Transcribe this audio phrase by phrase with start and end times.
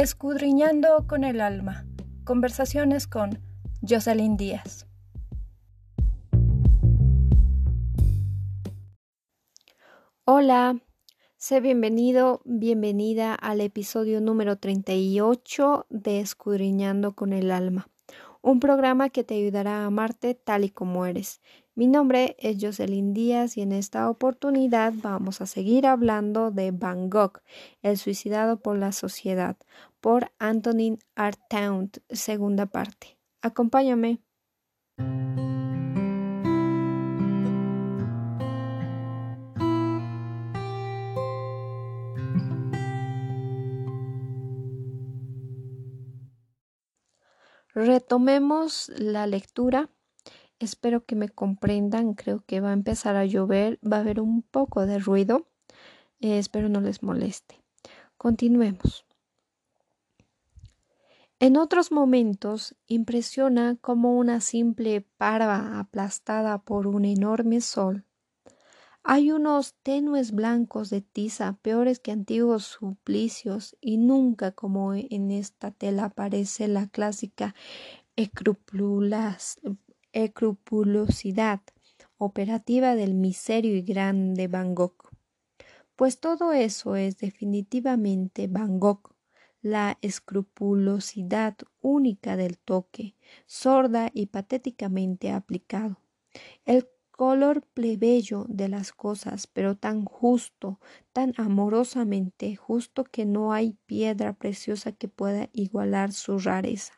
[0.00, 1.84] Escudriñando con el alma.
[2.22, 3.40] Conversaciones con
[3.82, 4.86] Jocelyn Díaz.
[10.24, 10.80] Hola,
[11.36, 17.88] sé bienvenido, bienvenida al episodio número 38 de Escudriñando con el alma,
[18.40, 21.40] un programa que te ayudará a amarte tal y como eres.
[21.78, 27.08] Mi nombre es Jocelyn Díaz y en esta oportunidad vamos a seguir hablando de Van
[27.08, 27.40] Gogh,
[27.82, 29.56] el suicidado por la sociedad,
[30.00, 33.18] por Antonin Artaud, segunda parte.
[33.42, 34.20] Acompáñame.
[47.74, 49.88] Retomemos la lectura
[50.60, 54.42] Espero que me comprendan, creo que va a empezar a llover, va a haber un
[54.42, 55.46] poco de ruido,
[56.20, 57.62] eh, espero no les moleste.
[58.16, 59.07] Continuemos.
[61.40, 68.04] En otros momentos impresiona como una simple parva aplastada por un enorme sol.
[69.04, 75.70] Hay unos tenues blancos de tiza peores que antiguos suplicios y nunca como en esta
[75.70, 77.54] tela aparece la clásica
[80.12, 81.60] escrupulosidad
[82.16, 85.08] operativa del miserio y grande Van Gogh.
[85.94, 89.14] Pues todo eso es definitivamente Van Gogh,
[89.70, 93.16] la escrupulosidad única del toque,
[93.46, 96.00] sorda y patéticamente aplicado.
[96.64, 100.80] El color plebeyo de las cosas, pero tan justo,
[101.12, 106.94] tan amorosamente justo que no hay piedra preciosa que pueda igualar su rareza.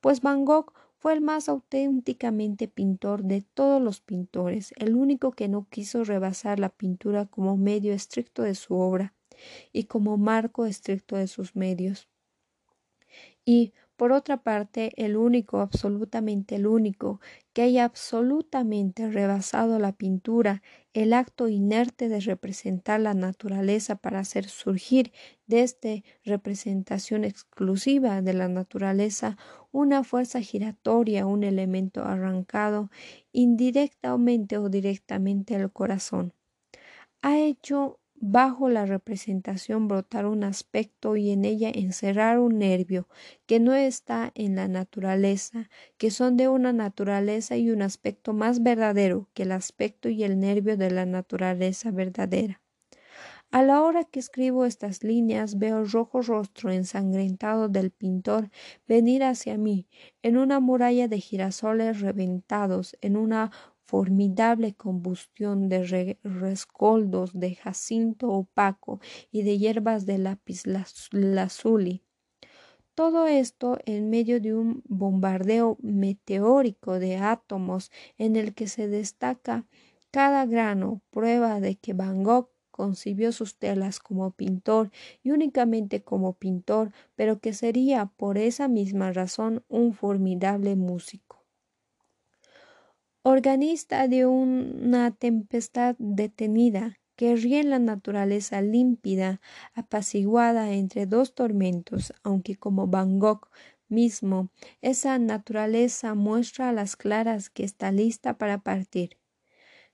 [0.00, 5.48] Pues Van Gogh fue el más auténticamente pintor de todos los pintores, el único que
[5.48, 9.14] no quiso rebasar la pintura como medio estricto de su obra
[9.72, 12.08] y como marco estricto de sus medios.
[13.44, 17.20] Y, por otra parte, el único, absolutamente el único,
[17.52, 20.62] que haya absolutamente rebasado la pintura,
[20.94, 25.12] el acto inerte de representar la naturaleza para hacer surgir
[25.46, 29.36] desde representación exclusiva de la naturaleza
[29.70, 32.90] una fuerza giratoria, un elemento arrancado
[33.32, 36.32] indirectamente o directamente al corazón.
[37.22, 43.08] Ha hecho bajo la representación brotar un aspecto y en ella encerrar un nervio
[43.46, 48.62] que no está en la naturaleza, que son de una naturaleza y un aspecto más
[48.62, 52.60] verdadero que el aspecto y el nervio de la naturaleza verdadera.
[53.52, 58.48] A la hora que escribo estas líneas veo el rojo rostro ensangrentado del pintor
[58.86, 59.88] venir hacia mí
[60.22, 63.50] en una muralla de girasoles reventados, en una
[63.90, 69.00] formidable combustión de rescoldos de jacinto opaco
[69.32, 70.62] y de hierbas de lápiz
[71.10, 72.04] lazuli.
[72.94, 79.66] Todo esto en medio de un bombardeo meteórico de átomos en el que se destaca
[80.12, 84.92] cada grano, prueba de que Van Gogh concibió sus telas como pintor
[85.24, 91.39] y únicamente como pintor, pero que sería por esa misma razón un formidable músico
[93.22, 99.40] organista de una tempestad detenida que ríe en la naturaleza límpida,
[99.74, 103.48] apaciguada entre dos tormentos, aunque como Van Gogh
[103.88, 104.50] mismo,
[104.80, 109.18] esa naturaleza muestra a las claras que está lista para partir.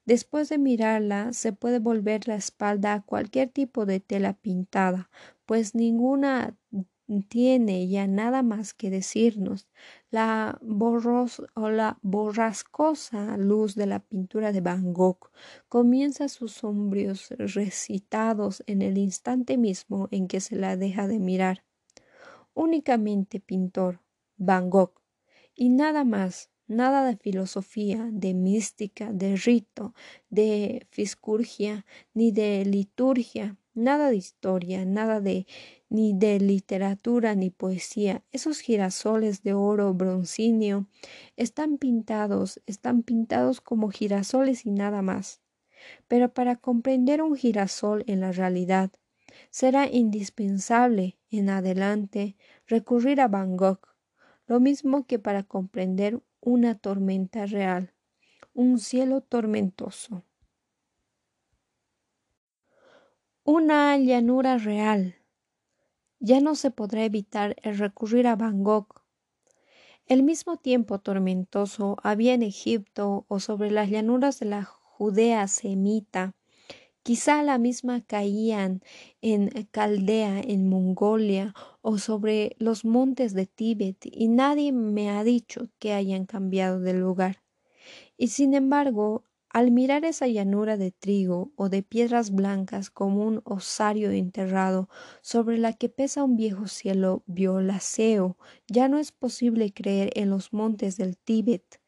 [0.05, 5.11] Después de mirarla, se puede volver la espalda a cualquier tipo de tela pintada,
[5.47, 6.57] pues ninguna
[7.29, 9.69] tiene ya nada más que decirnos.
[10.17, 10.59] La
[11.55, 15.31] o la borrascosa luz de la pintura de Van Gogh.
[15.69, 21.65] Comienza sus sombríos recitados en el instante mismo en que se la deja de mirar.
[22.55, 24.01] Únicamente pintor,
[24.39, 25.03] Van Gogh,
[25.55, 29.93] y nada más, nada de filosofía, de mística, de rito,
[30.31, 31.85] de fiscurgia,
[32.15, 35.47] ni de liturgia, nada de historia, nada de
[35.89, 38.25] ni de literatura ni poesía.
[38.33, 40.87] Esos girasoles de oro broncinio
[41.37, 45.41] están pintados, están pintados como girasoles y nada más.
[46.09, 48.91] Pero para comprender un girasol en la realidad,
[49.51, 52.37] será indispensable en adelante
[52.67, 53.81] recurrir a Van Gogh,
[54.47, 57.93] lo mismo que para comprender una tormenta real,
[58.55, 60.25] un cielo tormentoso.
[63.49, 65.15] Una llanura real,
[66.19, 68.89] ya no se podrá evitar el recurrir a Gogh.
[70.07, 76.35] El mismo tiempo tormentoso había en Egipto o sobre las llanuras de la Judea semita,
[77.05, 78.83] Quizá la misma caían
[79.21, 85.69] en Caldea, en Mongolia o sobre los montes de Tíbet y nadie me ha dicho
[85.79, 87.45] que hayan cambiado de lugar.
[88.17, 89.23] Y sin embargo,
[89.57, 94.91] al mirar esa llanura de trigo o de piedras blancas como un osario enterrado
[95.23, 98.37] sobre la que pesa un viejo cielo violáceo,
[98.69, 101.81] ya no es posible creer en los montes del Tíbet.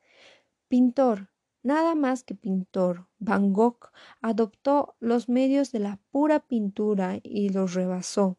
[0.68, 1.28] Pintor,
[1.62, 3.90] nada más que pintor, Van Gogh
[4.22, 8.38] adoptó los medios de la pura pintura y los rebasó.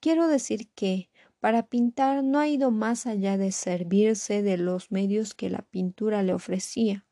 [0.00, 1.08] Quiero decir que,
[1.38, 6.24] para pintar no ha ido más allá de servirse de los medios que la pintura
[6.24, 7.05] le ofrecía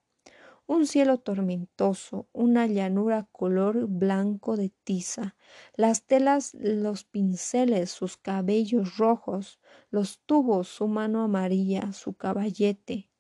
[0.67, 5.37] un cielo tormentoso, una llanura color blanco de tiza,
[5.77, 13.11] las telas, los pinceles, sus cabellos rojos, los tubos, su mano amarilla, su caballete.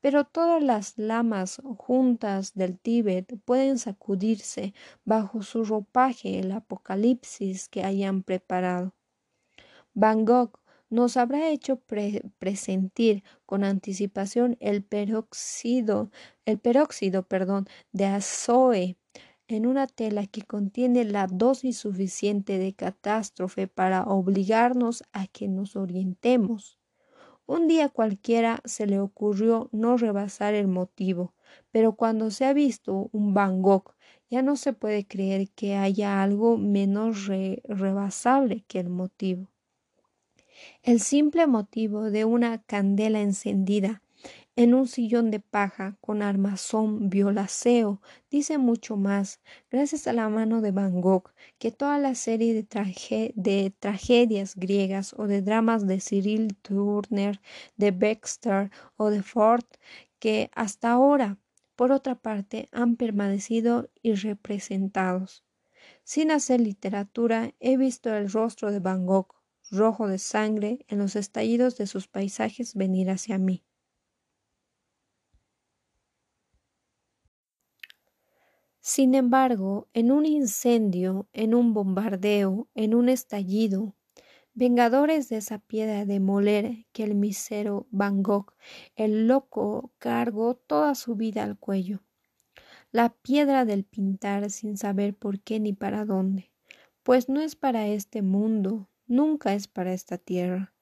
[0.00, 4.72] Pero todas las lamas juntas del Tíbet pueden sacudirse
[5.04, 8.94] bajo su ropaje el apocalipsis que hayan preparado.
[9.94, 10.60] Van Gogh
[10.90, 11.80] nos habrá hecho
[12.38, 16.10] presentir con anticipación el peróxido,
[16.44, 18.96] el peróxido perdón, de azoe
[19.48, 25.74] en una tela que contiene la dosis suficiente de catástrofe para obligarnos a que nos
[25.74, 26.78] orientemos.
[27.46, 31.34] Un día cualquiera se le ocurrió no rebasar el motivo,
[31.70, 33.94] pero cuando se ha visto un Van Gogh
[34.28, 39.50] ya no se puede creer que haya algo menos rebasable que el motivo.
[40.82, 44.02] El simple motivo de una candela encendida
[44.58, 49.40] en un sillón de paja con armazón violaceo dice mucho más,
[49.70, 55.28] gracias a la mano de Van Gogh, que toda la serie de, tragedias griegas o
[55.28, 57.40] de dramas de Cyril Turner,
[57.76, 59.64] de Baxter o de Ford,
[60.18, 61.38] que hasta ahora,
[61.76, 65.44] por otra parte, han permanecido irrepresentados.
[66.02, 69.37] Sin hacer literatura, he visto el rostro de Van Gogh,
[69.70, 73.64] rojo de sangre en los estallidos de sus paisajes venir hacia mí.
[78.80, 83.94] Sin embargo, en un incendio, en un bombardeo, en un estallido,
[84.54, 88.54] vengadores de esa piedra de moler que el misero Van Gogh,
[88.96, 92.00] el loco, cargó toda su vida al cuello.
[92.90, 96.50] La piedra del pintar sin saber por qué ni para dónde,
[97.02, 100.72] pues no es para este mundo, nunca es para esta tierra,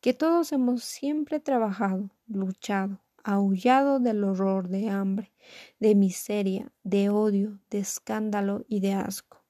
[0.00, 5.32] que todos hemos siempre trabajado, luchado, aullado del horror de hambre,
[5.80, 9.44] de miseria, de odio, de escándalo y de asco,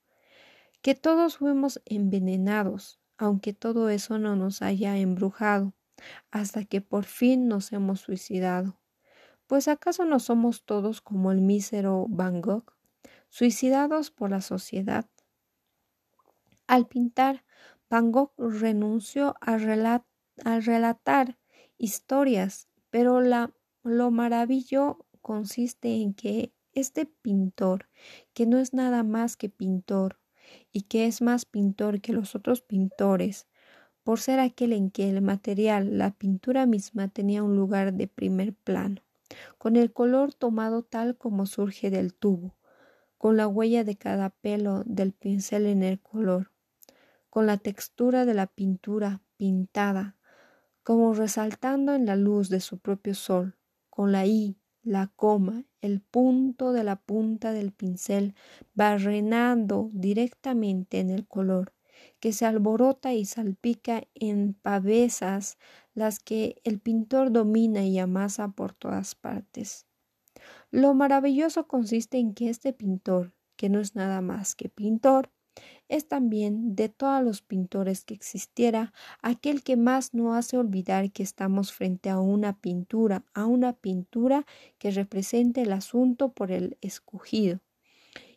[0.80, 5.74] que todos fuimos envenenados, aunque todo eso no nos haya embrujado,
[6.30, 8.78] hasta que por fin nos hemos suicidado.
[9.46, 12.72] Pues acaso no somos todos como el mísero Van Gogh,
[13.28, 15.06] suicidados por la sociedad.
[16.66, 17.44] Al pintar,
[17.88, 21.38] Van renunció a, relatar
[21.78, 27.88] historias, pero lo maravilloso consiste en que este pintor,
[28.34, 30.18] que no es nada más que pintor,
[30.72, 33.46] y que es más pintor que los otros pintores,
[34.02, 38.54] por ser aquel en que el material, la pintura misma, tenía un lugar de primer
[38.54, 39.02] plano,
[39.58, 42.56] con el color tomado tal como surge del tubo,
[43.18, 46.52] con la huella de cada pelo del pincel en el color,
[47.36, 50.16] con la textura de la pintura pintada,
[50.82, 53.58] como resaltando en la luz de su propio sol,
[53.90, 58.34] con la i, la coma, el punto de la punta del pincel
[58.72, 61.74] barrenando directamente en el color,
[62.20, 65.58] que se alborota y salpica en pavesas
[65.92, 69.84] las que el pintor domina y amasa por todas partes.
[70.70, 75.35] Lo maravilloso consiste en que este pintor, que no es nada más que pintor,
[75.88, 81.22] es también de todos los pintores que existiera aquel que más no hace olvidar que
[81.22, 84.46] estamos frente a una pintura, a una pintura
[84.78, 87.60] que representa el asunto por el escogido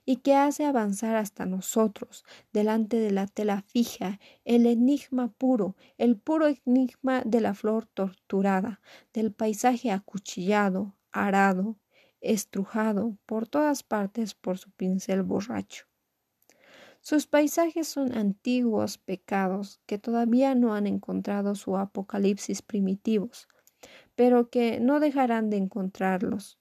[0.06, 6.18] y que hace avanzar hasta nosotros, delante de la tela fija, el enigma puro, el
[6.18, 8.82] puro enigma de la flor torturada,
[9.13, 11.77] del paisaje acuchillado, arado,
[12.22, 15.88] estrujado por todas partes por su pincel borracho.
[17.01, 23.48] Sus paisajes son antiguos pecados que todavía no han encontrado su apocalipsis primitivos,
[24.15, 26.60] pero que no dejarán de encontrarlos.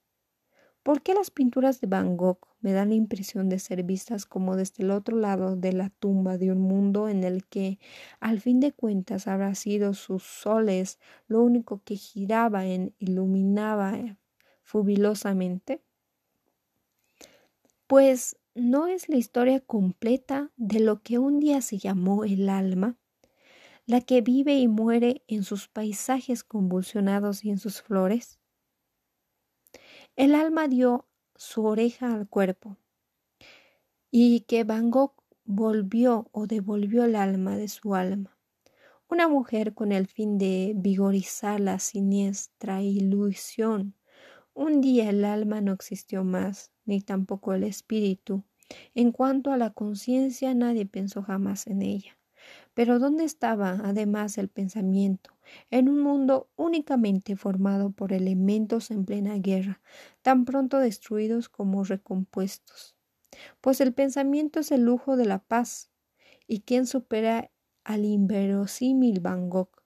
[0.82, 4.56] ¿Por qué las pinturas de Van Gogh me dan la impresión de ser vistas como
[4.56, 7.78] desde el otro lado de la tumba de un mundo en el que,
[8.20, 14.16] al fin de cuentas, habrá sido sus soles lo único que giraba en iluminaba
[14.62, 15.82] fubilosamente?
[17.86, 22.96] Pues ¿no es la historia completa de lo que un día se llamó el alma?
[23.86, 28.38] La que vive y muere en sus paisajes convulsionados y en sus flores.
[30.16, 32.76] El alma dio su oreja al cuerpo
[34.10, 38.36] y que Van Gogh volvió o devolvió el alma de su alma.
[39.08, 43.94] Una mujer con el fin de vigorizar la siniestra ilusión.
[44.60, 48.42] Un día el alma no existió más, ni tampoco el espíritu.
[48.92, 52.18] En cuanto a la conciencia, nadie pensó jamás en ella.
[52.74, 55.30] Pero ¿dónde estaba además el pensamiento?
[55.70, 59.80] En un mundo únicamente formado por elementos en plena guerra,
[60.22, 62.96] tan pronto destruidos como recompuestos.
[63.60, 65.88] Pues el pensamiento es el lujo de la paz,
[66.48, 67.52] y quien supera
[67.84, 69.77] al inverosímil Van Gogh,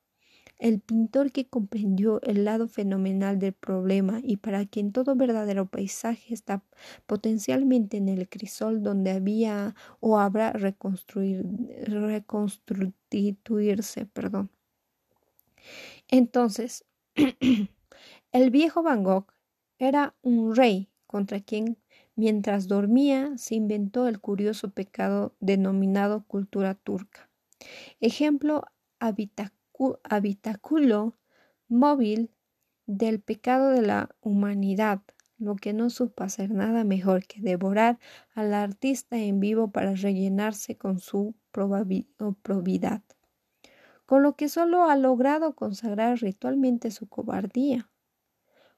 [0.59, 6.33] el pintor que comprendió el lado fenomenal del problema y para quien todo verdadero paisaje
[6.33, 6.63] está
[7.07, 11.45] potencialmente en el crisol donde había o habrá reconstruir,
[11.87, 14.07] reconstituirse.
[14.07, 14.51] Perdón.
[16.09, 16.85] Entonces,
[18.33, 19.27] el viejo Van Gogh
[19.79, 21.79] era un rey contra quien
[22.15, 27.31] mientras dormía se inventó el curioso pecado denominado cultura turca
[28.01, 28.65] ejemplo
[30.05, 31.17] habitáculo
[31.69, 32.31] móvil
[32.87, 35.03] del pecado de la humanidad,
[35.39, 37.99] lo que no supo hacer nada mejor que devorar
[38.35, 43.03] al artista en vivo para rellenarse con su probidad,
[44.07, 47.91] con lo que solo ha logrado consagrar ritualmente su cobardía,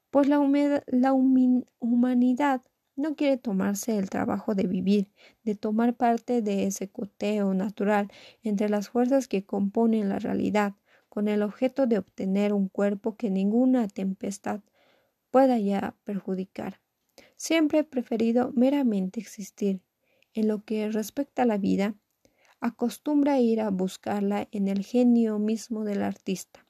[0.09, 0.39] pues la,
[0.87, 2.61] la humanidad
[2.95, 5.11] no quiere tomarse el trabajo de vivir,
[5.43, 8.09] de tomar parte de ese coteo natural
[8.41, 10.75] entre las fuerzas que componen la realidad,
[11.15, 14.59] con el objeto de obtener un cuerpo que ninguna tempestad
[15.31, 16.81] pueda ya perjudicar.
[17.37, 19.79] Siempre he preferido meramente existir.
[20.33, 21.95] En lo que respecta a la vida,
[22.59, 26.67] acostumbra ir a buscarla en el genio mismo del artista.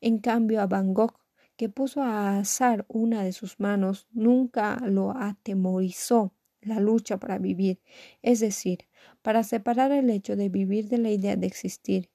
[0.00, 1.14] En cambio, a Van Gogh
[1.56, 7.80] que puso a azar una de sus manos nunca lo atemorizó la lucha para vivir,
[8.22, 8.88] es decir,
[9.22, 12.10] para separar el hecho de vivir de la idea de existir.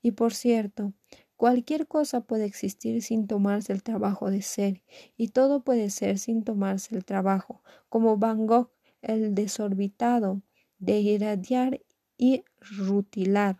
[0.00, 0.92] Y por cierto,
[1.36, 4.82] cualquier cosa puede existir sin tomarse el trabajo de ser,
[5.16, 10.42] y todo puede ser sin tomarse el trabajo, como Van Gogh, el desorbitado,
[10.78, 11.80] de irradiar
[12.16, 13.58] y rutilar.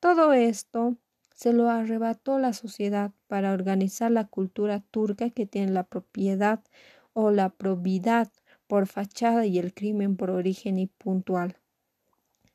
[0.00, 0.96] Todo esto
[1.34, 6.62] se lo arrebató la sociedad para organizar la cultura turca que tiene la propiedad
[7.12, 8.30] o la probidad
[8.66, 11.58] por fachada y el crimen por origen y puntual.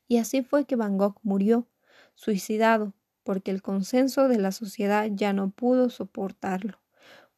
[0.08, 1.66] Y así fue que Van Gogh murió,
[2.14, 6.80] suicidado, porque el consenso de la sociedad ya no pudo soportarlo.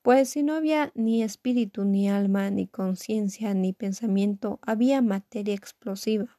[0.03, 6.39] Pues si no había ni espíritu, ni alma, ni conciencia, ni pensamiento, había materia explosiva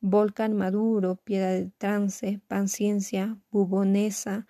[0.00, 4.46] volcán maduro, piedra de trance, paciencia, bubonesa,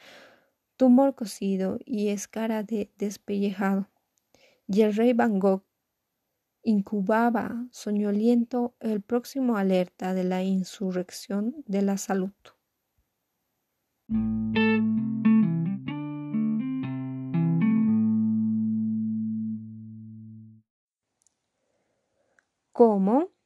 [0.77, 3.89] tumor cocido y escara de despellejado.
[4.67, 5.65] Y el rey Van Gogh
[6.63, 12.33] incubaba soñoliento el próximo alerta de la insurrección de la salud.
[22.73, 23.37] ¿Cómo?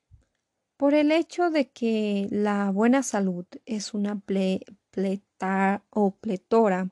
[0.81, 6.89] por el hecho de que la buena salud es una pleta o pletora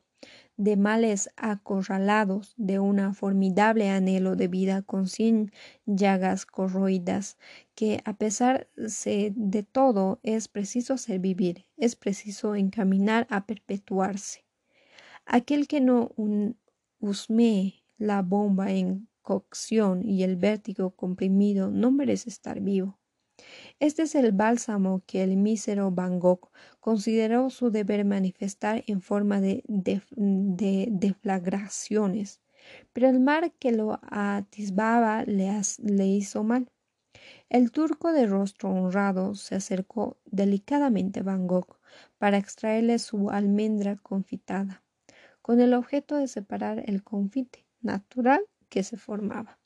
[0.59, 5.53] de males acorralados de un formidable anhelo de vida con cien
[5.87, 7.38] llagas corroídas,
[7.75, 14.45] que a pesar de todo es preciso hacer vivir, es preciso encaminar a perpetuarse.
[15.25, 16.12] Aquel que no
[16.99, 22.98] husmee la bomba en cocción y el vértigo comprimido no merece estar vivo.
[23.80, 29.40] Este es el bálsamo que el mísero Van Gogh consideró su deber manifestar en forma
[29.40, 29.62] de,
[30.90, 32.40] deflagraciones,
[32.92, 35.50] pero el mar que lo atisbaba le,
[35.83, 36.68] le hizo mal.
[37.49, 41.78] El turco de rostro honrado se acercó delicadamente a Van Gogh
[42.18, 44.83] para extraerle su almendra confitada,
[45.40, 49.59] con el objeto de separar el confite natural que se formaba.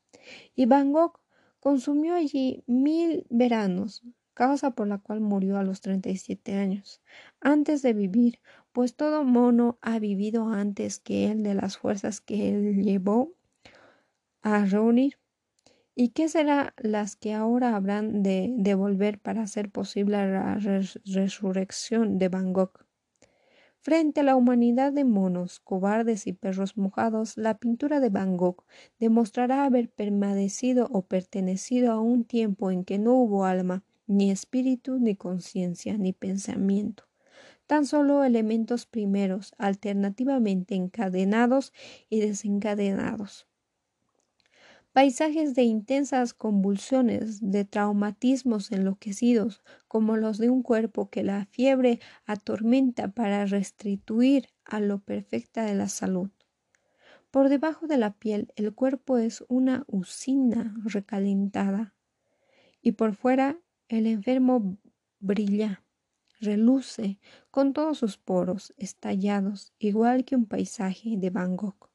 [0.55, 1.22] Y Van Gogh
[1.63, 4.03] Consumió allí mil veranos,
[4.35, 7.01] causa por la cual murió a los treinta y siete años,
[7.41, 8.41] antes de vivir,
[8.73, 13.37] pues todo mono ha vivido antes que él de las fuerzas que él llevó
[14.43, 15.19] a reunir.
[15.95, 20.57] ¿Y qué serán las que ahora habrán de devolver para hacer posible la
[21.05, 22.87] resurrección de Van Gogh?
[23.85, 28.63] Frente a la humanidad de monos, cobardes y perros mojados, la pintura de Van Gogh
[29.01, 35.01] demostrará haber permanecido o pertenecido a un tiempo en que no hubo alma, ni espíritu,
[35.01, 37.09] ni conciencia, ni pensamiento.
[37.67, 41.73] Tan solo elementos primeros, alternativamente encadenados
[42.09, 43.49] y desencadenados
[44.93, 52.01] paisajes de intensas convulsiones, de traumatismos enloquecidos, como los de un cuerpo que la fiebre
[52.27, 56.31] atormenta para restituir a lo perfecta de la salud.
[57.31, 61.95] Por debajo de la piel el cuerpo es una usina recalentada
[62.83, 63.59] y por fuera
[63.89, 64.77] el enfermo
[65.19, 65.83] brilla,
[66.41, 67.19] reluce
[67.51, 71.89] con todos sus poros estallados, igual que un paisaje de Van Gogh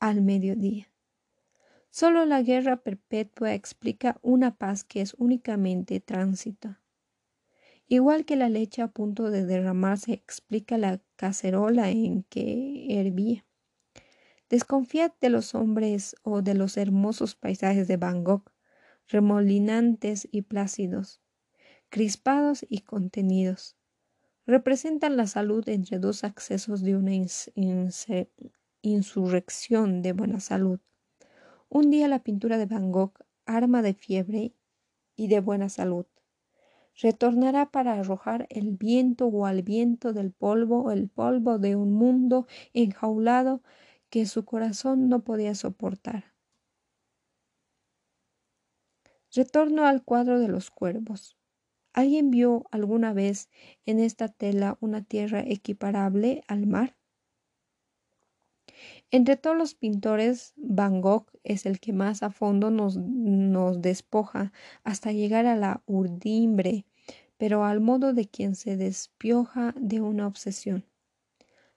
[0.00, 0.89] al mediodía.
[1.92, 6.78] Solo la guerra perpetua explica una paz que es únicamente tránsito.
[7.88, 13.44] Igual que la leche a punto de derramarse explica la cacerola en que hervía.
[14.48, 18.52] Desconfiad de los hombres o de los hermosos paisajes de Gogh,
[19.08, 21.20] remolinantes y plácidos,
[21.88, 23.76] crispados y contenidos.
[24.46, 27.12] Representan la salud entre dos accesos de una
[28.82, 30.78] insurrección de buena salud
[31.70, 33.14] un día la pintura de Van Gogh,
[33.46, 34.54] arma de fiebre
[35.16, 36.04] y de buena salud,
[37.00, 42.46] retornará para arrojar el viento o al viento del polvo, el polvo de un mundo
[42.74, 43.62] enjaulado
[44.10, 46.34] que su corazón no podía soportar.
[49.32, 51.38] Retorno al cuadro de los cuervos.
[51.92, 53.48] ¿Alguien vio alguna vez
[53.86, 56.99] en esta tela una tierra equiparable al mar?
[59.12, 64.52] Entre todos los pintores, Van Gogh es el que más a fondo nos, nos despoja
[64.84, 66.86] hasta llegar a la urdimbre,
[67.36, 70.84] pero al modo de quien se despioja de una obsesión.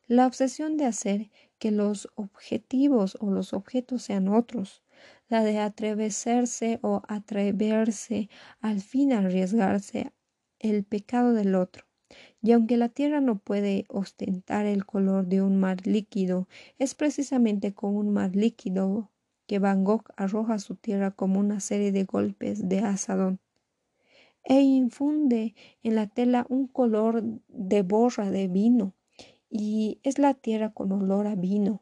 [0.05, 4.83] La obsesión de hacer que los objetivos o los objetos sean otros,
[5.27, 10.11] la de atreverse o atreverse al fin arriesgarse
[10.59, 11.85] el pecado del otro.
[12.43, 17.73] Y aunque la Tierra no puede ostentar el color de un mar líquido, es precisamente
[17.73, 19.09] con un mar líquido
[19.47, 23.39] que Van Gogh arroja su tierra como una serie de golpes de asadón
[24.43, 28.93] e infunde en la tela un color de borra de vino,
[29.49, 31.81] y es la tierra con olor a vino,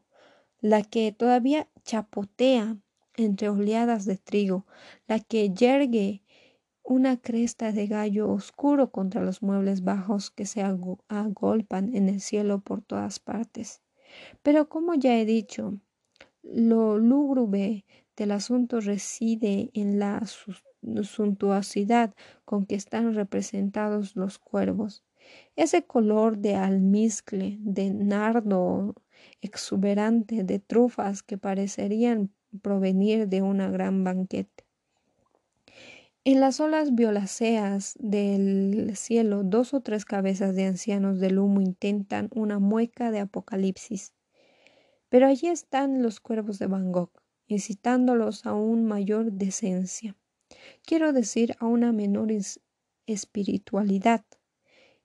[0.60, 2.78] la que todavía chapotea
[3.16, 4.68] entre oleadas de trigo,
[5.08, 6.22] la que yergue
[6.92, 12.60] una cresta de gallo oscuro contra los muebles bajos que se agolpan en el cielo
[12.60, 13.82] por todas partes.
[14.44, 15.80] Pero como ya he dicho,
[16.44, 17.86] lo lúgubre
[18.18, 20.22] del asunto reside en la
[21.04, 25.06] suntuosidad con que están representados los cuervos.
[25.56, 28.96] Ese color de almizcle, de nardo
[29.40, 34.61] exuberante, de trufas que parecerían provenir de una gran banquete.
[36.24, 42.30] En las olas violáceas del cielo, dos o tres cabezas de ancianos del humo intentan
[42.36, 44.14] una mueca de apocalipsis.
[45.10, 47.10] Pero allí están los cuervos de Van Gogh,
[47.48, 50.16] incitándolos a un mayor decencia.
[50.86, 52.28] Quiero decir, a una menor
[53.08, 54.24] espiritualidad.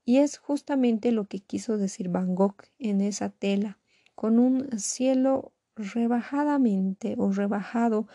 [0.04, 3.78] Y es justamente lo que quiso decir Van Gogh en esa tela,
[4.14, 8.06] con un cielo rebajadamente o rebajado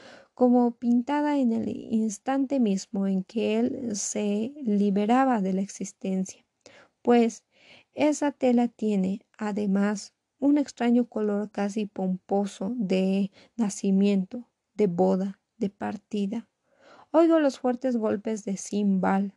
[0.42, 6.44] como pintada en el instante mismo en que él se liberaba de la existencia,
[7.04, 7.46] pues
[7.94, 16.50] esa tela tiene, además, un extraño color casi pomposo de nacimiento, de boda, de partida.
[17.12, 19.36] Oigo los fuertes golpes de cimbal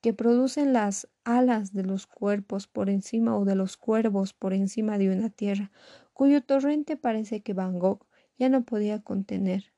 [0.00, 4.96] que producen las alas de los cuerpos por encima o de los cuervos por encima
[4.96, 5.70] de una tierra,
[6.14, 8.06] cuyo torrente parece que Van Gogh
[8.38, 9.74] ya no podía contener.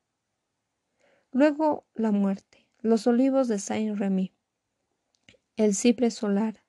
[1.34, 4.34] Luego la muerte, los olivos de Saint-Remy,
[5.56, 6.62] el cipre solar,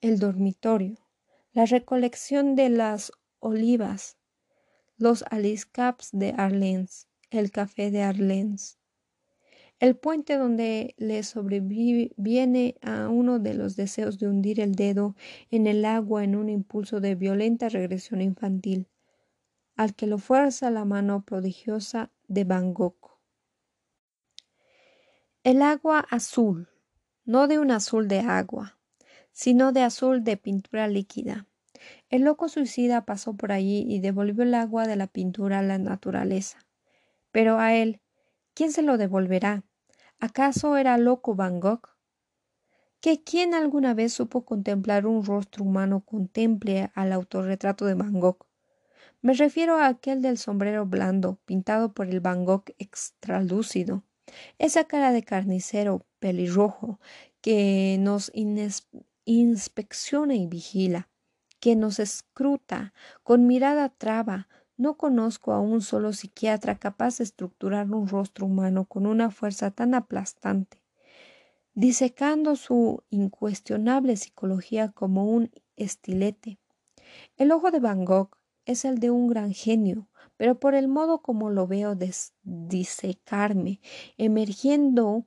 [0.00, 1.08] el dormitorio,
[1.52, 4.16] la recolección de las olivas,
[4.96, 8.78] los aliscaps de Arlens, el café de Arlens,
[9.80, 15.16] el puente donde le sobreviene a uno de los deseos de hundir el dedo
[15.50, 18.86] en el agua en un impulso de violenta regresión infantil,
[19.74, 23.19] al que lo fuerza la mano prodigiosa de Van Gogh.
[25.42, 26.68] El agua azul,
[27.24, 28.78] no de un azul de agua,
[29.32, 31.46] sino de azul de pintura líquida.
[32.10, 35.78] El loco suicida pasó por allí y devolvió el agua de la pintura a la
[35.78, 36.58] naturaleza.
[37.30, 38.02] Pero a él,
[38.52, 39.64] ¿quién se lo devolverá?
[40.18, 41.88] ¿Acaso era loco Van Gogh?
[43.00, 48.46] que quien alguna vez supo contemplar un rostro humano contemple al autorretrato de Van Gogh.
[49.22, 54.04] Me refiero a aquel del sombrero blando, pintado por el Van Gogh extralúcido.
[54.58, 57.00] Esa cara de carnicero pelirrojo
[57.40, 58.32] que nos
[59.24, 61.08] inspecciona y vigila,
[61.60, 64.48] que nos escruta con mirada traba.
[64.76, 69.70] No conozco a un solo psiquiatra capaz de estructurar un rostro humano con una fuerza
[69.70, 70.82] tan aplastante,
[71.74, 76.58] disecando su incuestionable psicología como un estilete.
[77.36, 80.08] El ojo de Van Gogh es el de un gran genio,
[80.40, 81.94] pero por el modo como lo veo
[82.44, 83.78] disecarme,
[84.16, 85.26] emergiendo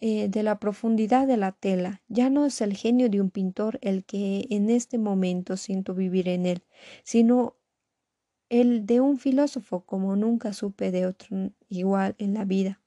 [0.00, 3.78] eh, de la profundidad de la tela, ya no es el genio de un pintor
[3.82, 6.62] el que en este momento siento vivir en él,
[7.02, 7.56] sino
[8.48, 12.80] el de un filósofo como nunca supe de otro igual en la vida.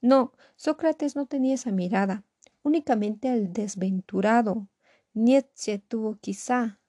[0.00, 2.24] No, Sócrates no tenía esa mirada,
[2.62, 4.68] únicamente el desventurado.
[5.12, 6.80] Nietzsche tuvo quizá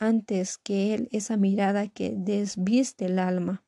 [0.00, 3.62] antes que él esa mirada que desviste el alma.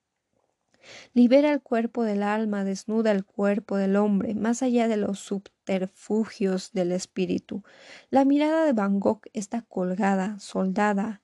[1.15, 6.73] Libera el cuerpo del alma, desnuda el cuerpo del hombre, más allá de los subterfugios
[6.73, 7.63] del espíritu.
[8.11, 11.23] La mirada de Van Gogh está colgada, soldada,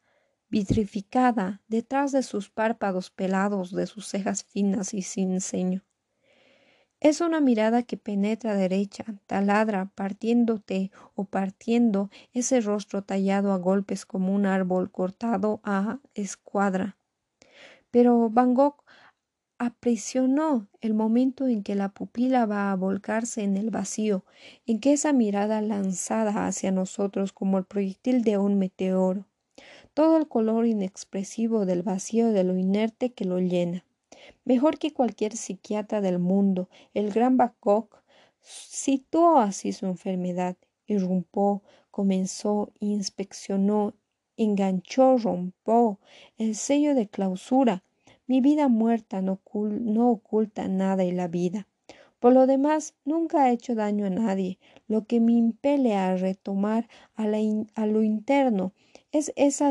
[0.49, 5.88] vitrificada, detrás de sus párpados pelados, de sus cejas finas y sin ceño.
[7.01, 14.05] Es una mirada que penetra derecha, taladra, partiéndote o partiendo ese rostro tallado a golpes
[14.05, 16.97] como un árbol cortado a escuadra.
[17.93, 18.83] Pero Van Gogh
[19.59, 24.25] aprisionó el momento en que la pupila va a volcarse en el vacío,
[24.67, 29.29] en que esa mirada lanzada hacia nosotros como el proyectil de un meteoro,
[29.95, 33.85] todo el color inexpresivo del vacío de lo inerte que lo llena.
[34.45, 38.03] Mejor que cualquier psiquiatra del mundo, el gran Bangkok
[38.41, 43.95] situó así su enfermedad, irrumpó, comenzó, inspeccionó,
[44.37, 45.99] enganchó, rompió
[46.38, 47.83] el sello de clausura.
[48.27, 49.41] Mi vida muerta no,
[50.11, 51.67] oculta nada y la vida.
[52.21, 56.89] Por lo demás, nunca ha hecho daño a nadie, lo que me impele a retomar
[57.15, 58.73] a, a lo interno
[59.13, 59.71] es esa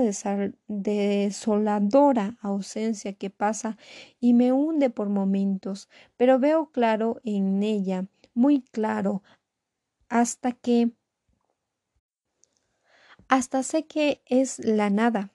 [0.67, 3.77] desoladora ausencia que pasa
[4.19, 9.23] y me hunde por momentos, pero veo claro en ella, muy claro,
[10.09, 10.91] hasta que
[13.27, 15.33] hasta sé que es la nada,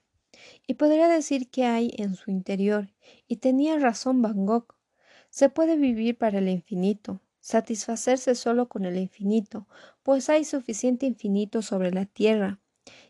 [0.65, 2.89] y podría decir que hay en su interior,
[3.27, 4.75] y tenía razón Van Gogh.
[5.33, 9.67] Se puede vivir para el infinito, satisfacerse solo con el infinito,
[10.03, 12.59] pues hay suficiente infinito sobre la tierra,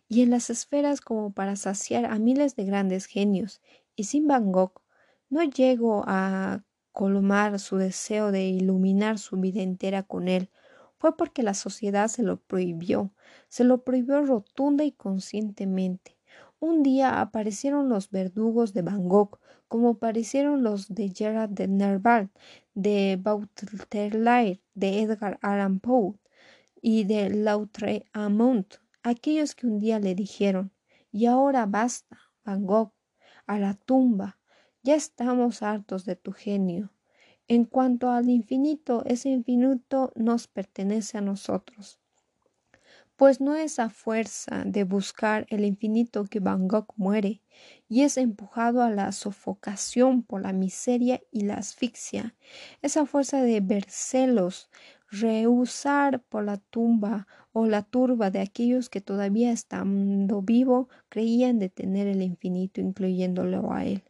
[0.07, 3.61] y en las esferas como para saciar a miles de grandes genios,
[3.93, 4.81] y sin Van Gogh
[5.27, 10.49] no llego a colmar su deseo de iluminar su vida entera con él,
[10.95, 13.11] fue porque la sociedad se lo prohibió,
[13.49, 16.17] se lo prohibió rotunda y conscientemente.
[16.65, 22.29] Un día aparecieron los verdugos de Van Gogh, como aparecieron los de Gerard de Nerval,
[22.73, 26.13] de Baudelaire, de Edgar Allan Poe
[26.81, 30.71] y de Lautréamont, aquellos que un día le dijeron
[31.11, 32.93] y ahora basta, Van Gogh,
[33.45, 34.39] a la tumba,
[34.83, 36.93] ya estamos hartos de tu genio.
[37.49, 41.99] En cuanto al infinito, ese infinito nos pertenece a nosotros.
[43.15, 47.43] Pues no es a fuerza de buscar el infinito que Van Gogh muere,
[47.87, 52.35] y es empujado a la sofocación por la miseria y la asfixia,
[52.81, 54.69] esa fuerza de vercelos,
[55.11, 62.07] rehusar por la tumba o la turba de aquellos que todavía estando vivo creían detener
[62.07, 64.03] el infinito incluyéndolo a él.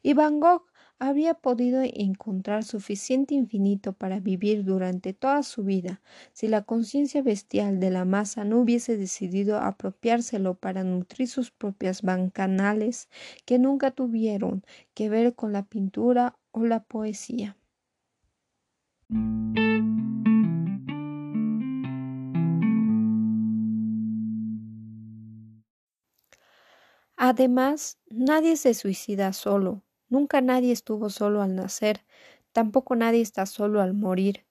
[0.00, 0.62] Y Van Gogh
[0.98, 6.00] había podido encontrar suficiente infinito para vivir durante toda su vida
[6.32, 12.02] si la conciencia bestial de la masa no hubiese decidido apropiárselo para nutrir sus propias
[12.02, 13.08] bancanales
[13.44, 17.56] que nunca tuvieron que ver con la pintura o la poesía.
[27.16, 32.04] Además, nadie se suicida solo, nunca nadie estuvo solo al nacer,
[32.52, 34.44] tampoco nadie está solo al morir.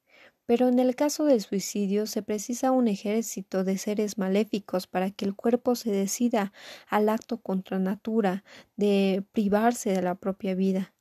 [0.46, 5.26] Pero en el caso del suicidio se precisa un ejército de seres maléficos para que
[5.26, 6.54] el cuerpo se decida
[6.88, 8.46] al acto contra natura
[8.78, 10.94] de privarse de la propia vida.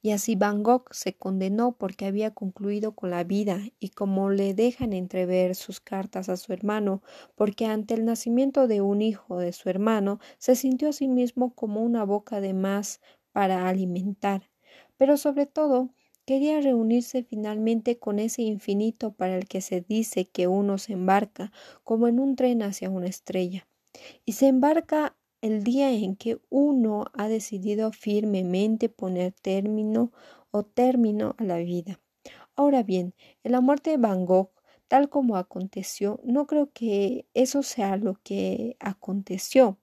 [0.00, 4.54] Y así Van Gogh se condenó porque había concluido con la vida y como le
[4.54, 7.02] dejan entrever sus cartas a su hermano,
[7.34, 11.54] porque ante el nacimiento de un hijo de su hermano se sintió a sí mismo
[11.54, 13.00] como una boca de más
[13.34, 14.50] para alimentar,
[14.96, 15.90] pero sobre todo
[16.26, 21.52] Quería reunirse finalmente con ese infinito para el que se dice que uno se embarca
[21.82, 23.68] como en un tren hacia una estrella.
[24.24, 30.12] Y se embarca el día en que uno ha decidido firmemente poner término
[30.50, 32.00] o término a la vida.
[32.56, 34.50] Ahora bien, en la muerte de Van Gogh,
[34.88, 39.78] tal como aconteció, no creo que eso sea lo que aconteció.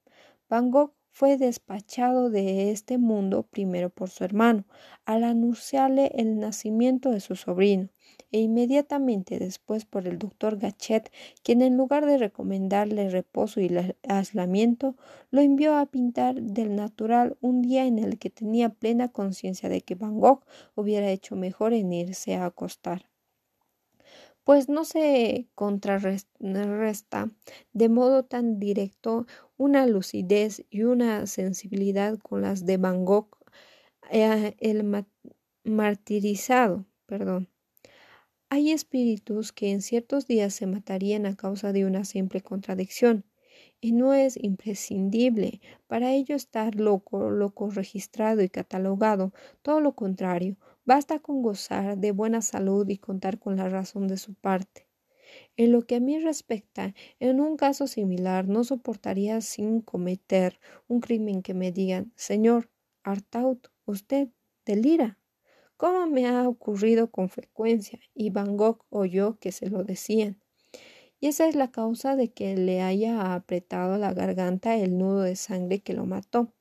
[0.50, 4.66] Van Gogh fue despachado de este mundo primero por su hermano,
[5.06, 7.90] al anunciarle el nacimiento de su sobrino,
[8.32, 11.12] e inmediatamente después por el doctor Gachet,
[11.44, 13.70] quien en lugar de recomendarle reposo y
[14.10, 14.96] aislamiento,
[15.30, 19.82] lo envió a pintar del natural un día en el que tenía plena conciencia de
[19.82, 23.12] que Van Gogh hubiera hecho mejor en irse a acostar.
[24.44, 27.30] Pues no se contrarresta
[27.74, 29.28] de modo tan directo
[29.62, 33.38] una lucidez y una sensibilidad con las de Van Gogh,
[34.10, 35.06] eh, el
[35.64, 37.48] martirizado, perdón.
[38.50, 43.24] Hay espíritus que en ciertos días se matarían a causa de una simple contradicción,
[43.80, 50.58] y no es imprescindible para ello estar loco, loco registrado y catalogado, todo lo contrario,
[50.86, 54.91] basta con gozar de buena salud y contar con la razón de su parte.
[55.58, 61.00] En lo que a mí respecta, en un caso similar no soportaría sin cometer un
[61.00, 62.70] crimen que me digan, señor
[63.04, 64.30] Artaud, usted
[64.66, 65.18] delira
[65.82, 70.40] como me ha ocurrido con frecuencia, y Van Gogh oyó que se lo decían.
[71.20, 75.36] Y esa es la causa de que le haya apretado la garganta el nudo de
[75.36, 76.54] sangre que lo mató.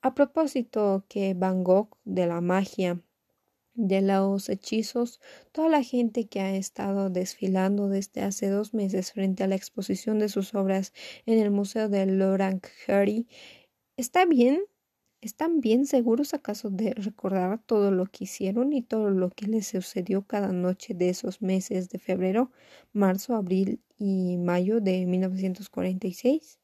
[0.00, 3.02] A propósito que Van Gogh de la magia,
[3.76, 5.20] de los hechizos,
[5.52, 10.18] toda la gente que ha estado desfilando desde hace dos meses frente a la exposición
[10.18, 10.92] de sus obras
[11.26, 13.26] en el Museo de Harry,
[13.96, 14.62] ¿está bien?
[15.20, 19.66] ¿Están bien seguros acaso de recordar todo lo que hicieron y todo lo que les
[19.68, 22.52] sucedió cada noche de esos meses de febrero,
[22.92, 26.60] marzo, abril y mayo de 1946?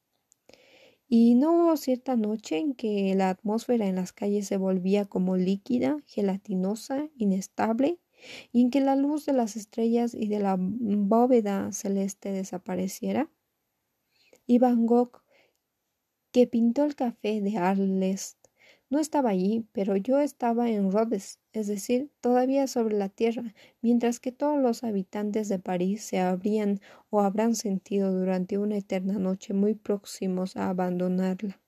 [1.15, 5.37] ¿Y no hubo cierta noche en que la atmósfera en las calles se volvía como
[5.37, 7.99] líquida, gelatinosa, inestable,
[8.51, 13.29] y en que la luz de las estrellas y de la bóveda celeste desapareciera?
[14.47, 15.21] Y Van Gogh,
[16.31, 18.39] que pintó el café de Arles
[18.93, 24.19] no estaba allí, pero yo estaba en Rhodes, es decir, todavía sobre la tierra, mientras
[24.19, 26.79] que todos los habitantes de París se habrían
[27.09, 31.59] o habrán sentido durante una eterna noche muy próximos a abandonarla.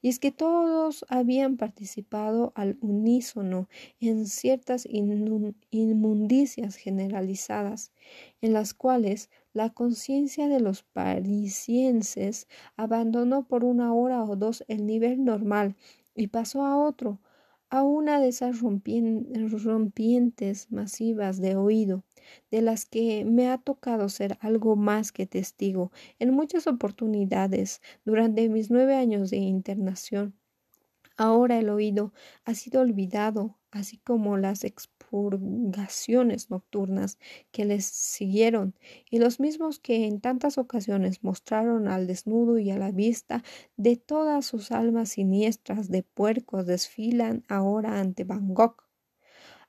[0.00, 7.90] Y es que todos habían participado al unísono en ciertas inmundicias generalizadas,
[8.40, 14.86] en las cuales la conciencia de los parisienses abandonó por una hora o dos el
[14.86, 15.74] nivel normal
[16.14, 17.20] y pasó a otro,
[17.70, 22.04] a una de esas rompientes masivas de oído,
[22.50, 28.48] de las que me ha tocado ser algo más que testigo en muchas oportunidades durante
[28.48, 30.34] mis nueve años de internación.
[31.16, 32.12] Ahora el oído
[32.44, 34.64] ha sido olvidado, así como las
[35.14, 37.18] expurgaciones nocturnas
[37.52, 38.74] que les siguieron,
[39.10, 43.42] y los mismos que en tantas ocasiones mostraron al desnudo y a la vista
[43.76, 48.82] de todas sus almas siniestras de puercos desfilan ahora ante Van Gogh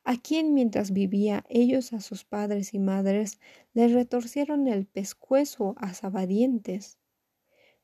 [0.08, 3.40] a quien mientras vivía ellos a sus padres y madres
[3.74, 7.00] les retorcieron el pescuezo a sabadientes.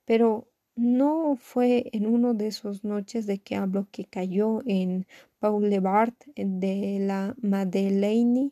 [0.05, 5.07] Pero no fue en uno de esos noches de que hablo que cayó en
[5.41, 8.51] Boulevard de la Madeleine,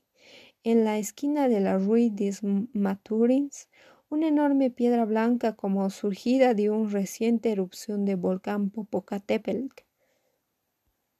[0.63, 3.69] en la esquina de la Rue des Maturins,
[4.09, 9.67] una enorme piedra blanca como surgida de una reciente erupción de volcán Popocatépetl.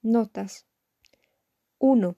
[0.02, 0.66] Notas
[1.78, 2.16] 1.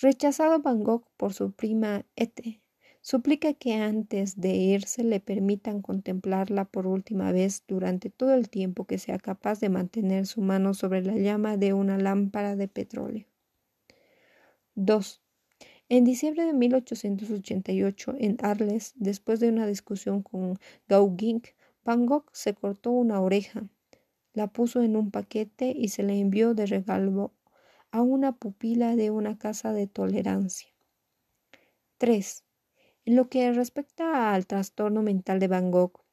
[0.00, 2.61] Rechazado Van Gogh por su prima Ete,
[3.04, 8.86] Suplica que antes de irse le permitan contemplarla por última vez durante todo el tiempo
[8.86, 13.26] que sea capaz de mantener su mano sobre la llama de una lámpara de petróleo.
[14.76, 15.20] 2.
[15.88, 21.42] En diciembre de 1888, en Arles, después de una discusión con Gauguin,
[21.82, 23.68] Van Gogh se cortó una oreja,
[24.32, 27.34] la puso en un paquete y se le envió de regalo
[27.90, 30.68] a una pupila de una casa de tolerancia.
[31.98, 32.44] 3.
[33.04, 36.04] En lo que respecta al trastorno mental de Van Gogh,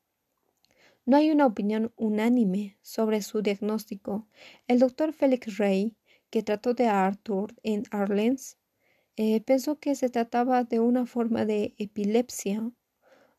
[1.05, 4.27] no hay una opinión unánime sobre su diagnóstico.
[4.67, 5.95] El doctor Félix Rey,
[6.31, 8.57] que trató de Arthur en Arlens,
[9.17, 12.71] eh, pensó que se trataba de una forma de epilepsia,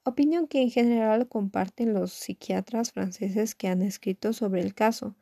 [0.04, 5.16] opinión que en general comparten los psiquiatras franceses que han escrito sobre el caso.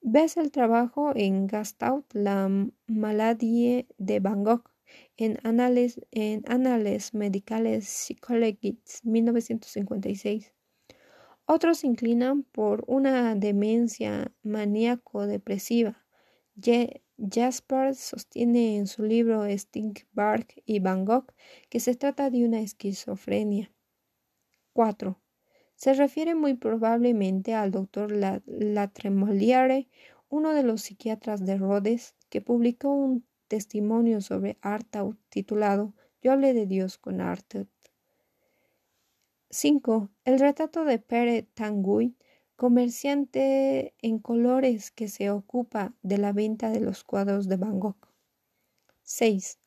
[0.00, 2.48] Ves el trabajo en Gastaut, la
[2.86, 4.71] maladie de Bangkok,
[5.16, 10.52] en Annales, en Annales Medicales Psychologiques 1956.
[11.46, 16.04] Otros se inclinan por una demencia maníaco-depresiva.
[17.18, 21.32] Jasper sostiene en su libro Stinkbark y Bangkok
[21.68, 23.72] que se trata de una esquizofrenia.
[24.72, 25.20] 4.
[25.74, 28.12] Se refiere muy probablemente al doctor
[28.46, 29.88] Latremoliere,
[30.28, 36.54] uno de los psiquiatras de Rhodes, que publicó un testimonio sobre Artaud titulado Yo hablé
[36.54, 37.66] de Dios con Artaud.
[39.50, 40.08] 5.
[40.24, 42.16] El retrato de Pere Tanguy,
[42.56, 48.08] comerciante en colores que se ocupa de la venta de los cuadros de Bangkok.
[49.02, 49.58] 6.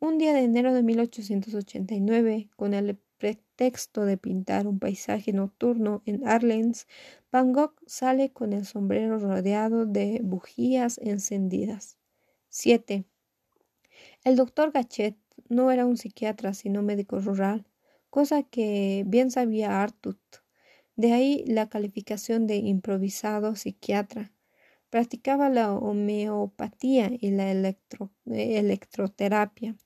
[0.00, 6.28] Un día de enero de 1889, con el pretexto de pintar un paisaje nocturno en
[6.28, 6.86] Arlens,
[7.32, 11.96] Van Gogh sale con el sombrero rodeado de bujías encendidas.
[12.50, 13.06] 7.
[14.22, 15.16] El doctor Gachet
[15.48, 17.66] no era un psiquiatra sino médico rural,
[18.10, 20.18] cosa que bien sabía Artut.
[20.94, 24.30] De ahí la calificación de improvisado psiquiatra.
[24.90, 27.50] Practicaba la homeopatía y la
[28.26, 29.76] electroterapia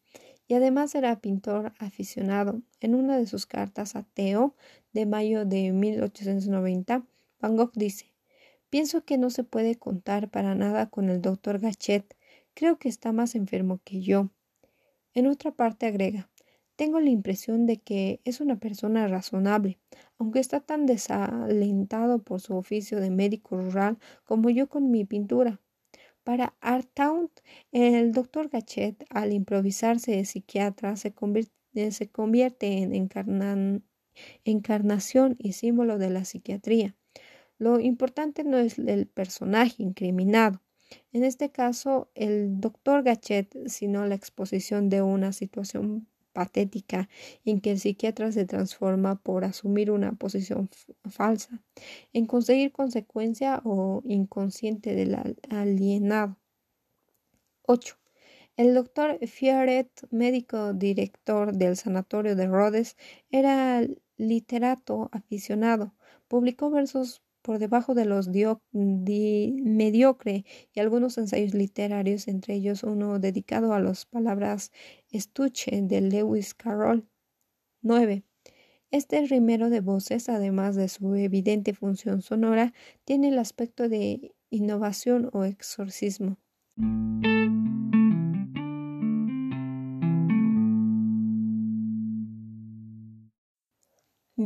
[0.48, 2.60] y además era pintor aficionado.
[2.80, 4.56] En una de sus cartas a Theo
[4.92, 7.06] de mayo de 1890,
[7.40, 8.12] Van Gogh dice
[8.68, 12.16] Pienso que no se puede contar para nada con el doctor Gachet.
[12.54, 14.30] Creo que está más enfermo que yo.
[15.12, 16.30] En otra parte agrega
[16.76, 19.78] Tengo la impresión de que es una persona razonable,
[20.18, 25.60] aunque está tan desalentado por su oficio de médico rural como yo con mi pintura.
[26.24, 27.30] Para Artaud,
[27.70, 31.50] el doctor Gachet, al improvisarse de psiquiatra, se convierte,
[32.82, 32.92] en
[34.44, 36.96] encarnación y símbolo de la psiquiatría.
[37.58, 40.63] Lo importante no es el personaje incriminado,
[41.12, 47.08] en este caso el doctor Gachet, sino la exposición de una situación patética
[47.46, 50.68] en que el psiquiatra se transforma por asumir una posición
[51.08, 51.62] falsa,
[52.12, 55.16] en conseguir consecuencia o inconsciente del
[55.48, 56.36] alienado.
[57.62, 57.96] 8.
[58.56, 62.96] El doctor Fioret, médico director del sanatorio de Rhodes,
[63.30, 63.82] era
[64.16, 65.94] literato aficionado.
[66.28, 68.30] Publicó versos por debajo de los
[68.72, 74.72] mediocre y algunos ensayos literarios, entre ellos uno dedicado a las palabras
[75.10, 77.06] estuche de Lewis Carroll.
[77.82, 78.24] 9.
[78.90, 82.72] Este rimero de voces, además de su evidente función sonora,
[83.04, 86.38] tiene el aspecto de innovación o exorcismo.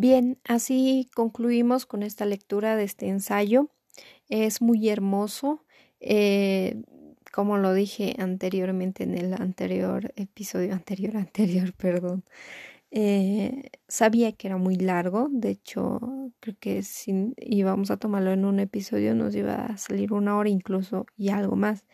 [0.00, 3.68] Bien, así concluimos con esta lectura de este ensayo.
[4.28, 5.64] Es muy hermoso.
[5.98, 6.84] Eh,
[7.32, 12.22] como lo dije anteriormente en el anterior episodio, anterior, anterior, perdón.
[12.92, 16.00] Eh, sabía que era muy largo, de hecho
[16.40, 20.48] creo que si íbamos a tomarlo en un episodio nos iba a salir una hora
[20.48, 21.84] incluso y algo más.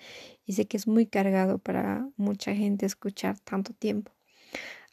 [0.45, 4.13] Y sé que es muy cargado para mucha gente escuchar tanto tiempo.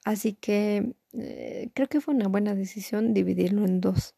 [0.06, 4.15] Así que eh, creo que fue una buena decisión dividirlo en dos.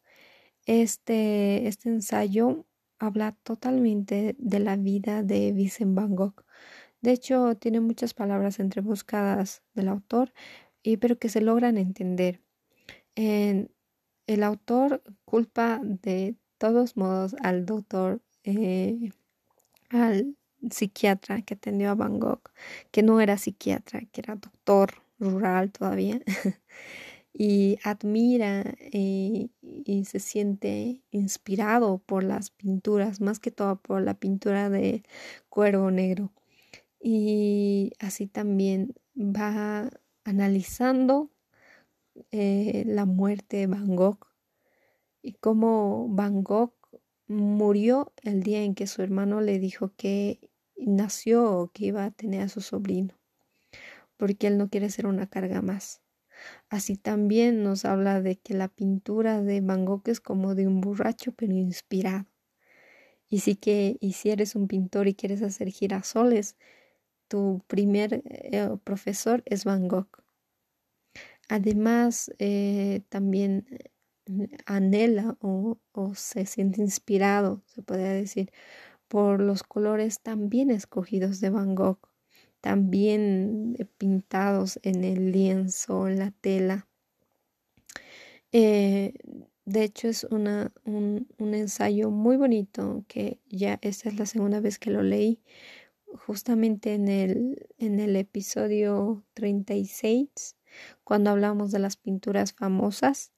[0.66, 2.66] Este, este ensayo
[2.98, 6.44] habla totalmente de la vida de Vincent Van Gogh.
[7.02, 10.32] De hecho, tiene muchas palabras entrebuscadas del autor,
[10.82, 12.40] y, pero que se logran entender.
[13.16, 19.10] el autor culpa de todos modos al doctor, eh,
[19.90, 20.36] al
[20.70, 22.42] psiquiatra que atendió a Van Gogh,
[22.90, 26.20] que no era psiquiatra, que era doctor rural todavía,
[27.32, 34.14] y admira eh, y se siente inspirado por las pinturas, más que todo por la
[34.14, 35.02] pintura de
[35.48, 36.32] Cuervo Negro.
[37.00, 39.90] Y así también va
[40.24, 41.30] analizando
[42.30, 44.26] eh, la muerte de Van Gogh
[45.22, 46.74] y cómo Van Gogh
[47.26, 52.10] murió el día en que su hermano le dijo que nació o que iba a
[52.10, 53.14] tener a su sobrino
[54.16, 56.02] porque él no quiere ser una carga más.
[56.68, 60.80] Así también nos habla de que la pintura de Van Gogh es como de un
[60.80, 62.26] borracho pero inspirado.
[63.28, 66.56] Y sí que, y si eres un pintor y quieres hacer girasoles,
[67.28, 70.22] tu primer eh, profesor es Van Gogh.
[71.48, 73.66] Además, eh, también
[74.26, 78.50] eh, anhela o, o, se siente inspirado, se podría decir,
[79.08, 82.13] por los colores también escogidos de Van Gogh
[82.64, 86.88] también pintados en el lienzo, en la tela.
[88.52, 89.12] Eh,
[89.66, 94.60] de hecho es una, un, un, ensayo muy bonito que ya esta es la segunda
[94.60, 95.42] vez que lo leí
[96.26, 100.56] justamente en el, en el episodio 36
[101.02, 103.34] cuando hablamos de las pinturas famosas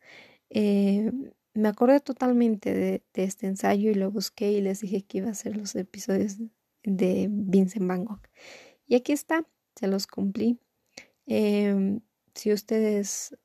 [0.50, 1.10] eh,
[1.54, 5.30] me acordé totalmente de, de, este ensayo y lo busqué y les dije que iba
[5.30, 6.36] a ser los episodios
[6.84, 8.22] de Vincent Van Gogh
[8.86, 10.58] y aquí está se los cumplí.
[11.26, 12.00] Eh,
[12.34, 13.36] si ustedes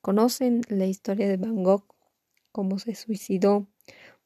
[0.00, 1.84] conocen la historia de Van Gogh
[2.52, 3.68] cómo se suicidó,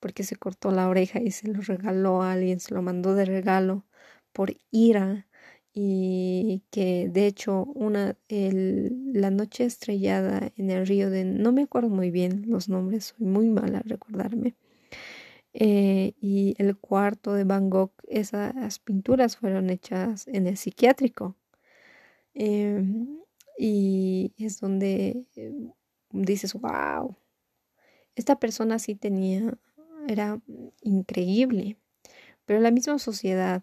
[0.01, 3.25] porque se cortó la oreja y se lo regaló a alguien, se lo mandó de
[3.25, 3.85] regalo
[4.33, 5.27] por ira
[5.73, 11.91] y que de hecho una la noche estrellada en el río de no me acuerdo
[11.91, 14.57] muy bien los nombres soy muy mala a recordarme
[15.53, 21.37] eh, y el cuarto de Van Gogh esas pinturas fueron hechas en el psiquiátrico.
[22.35, 22.85] Eh,
[23.59, 25.53] y es donde eh,
[26.13, 27.17] dices wow
[28.21, 29.59] esta persona sí tenía,
[30.09, 30.41] era
[30.83, 31.79] increíble,
[32.45, 33.63] pero la misma sociedad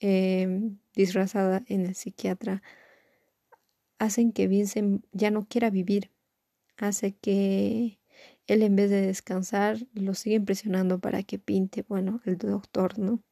[0.00, 0.60] eh,
[0.94, 2.62] disfrazada en el psiquiatra
[3.98, 6.10] hacen que Vincent ya no quiera vivir,
[6.76, 8.00] hace que
[8.46, 13.22] él en vez de descansar lo sigue presionando para que pinte, bueno, el doctor, ¿no?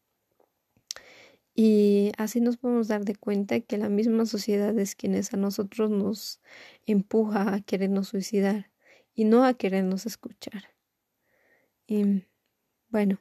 [1.55, 5.91] Y así nos podemos dar de cuenta que la misma sociedad es quienes a nosotros
[5.91, 6.41] nos
[6.87, 8.71] empuja a querernos suicidar
[9.15, 10.71] y no a querernos escuchar.
[11.87, 12.25] Y
[12.89, 13.19] bueno.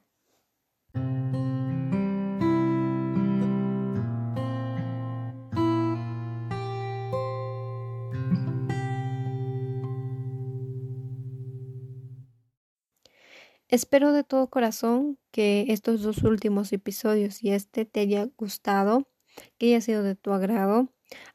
[13.71, 19.07] Espero de todo corazón que estos dos últimos episodios y este te haya gustado,
[19.57, 20.89] que haya sido de tu agrado.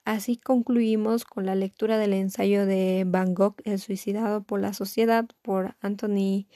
[0.05, 5.26] Así concluimos con la lectura del ensayo de Van Gogh, El suicidado por la sociedad,
[5.41, 6.47] por Anthony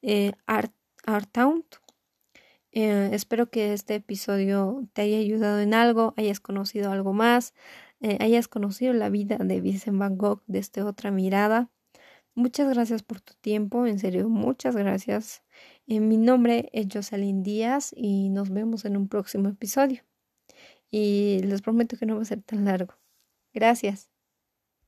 [0.00, 0.32] eh,
[2.72, 7.52] eh, espero que este episodio te haya ayudado en algo, hayas conocido algo más,
[8.00, 11.70] eh, hayas conocido la vida de Vincent Van Gogh desde otra mirada.
[12.36, 15.42] Muchas gracias por tu tiempo, en serio, muchas gracias.
[15.86, 20.02] mi nombre es Jocelyn Díaz y nos vemos en un próximo episodio
[20.90, 22.94] y les prometo que no va a ser tan largo.
[23.54, 24.15] Gracias.